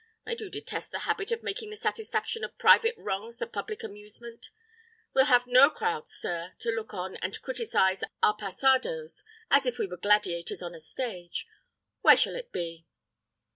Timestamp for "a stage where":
10.73-12.17